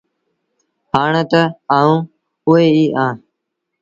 آڻو 1.01 1.23
تا 1.31 1.41
آئوٚنٚ 1.77 2.05
اوٚ 2.47 2.57
ئيٚ 2.63 2.93
اهآنٚ۔ 3.01 3.19